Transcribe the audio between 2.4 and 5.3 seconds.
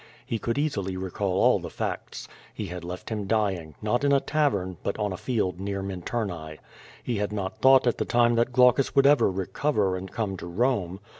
He had left him dying, not in a tavern, but on a